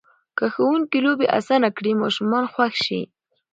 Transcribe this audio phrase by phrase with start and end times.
[0.37, 3.01] که ښوونکي لوبې اسانه کړي، ماشوم خوښ شي.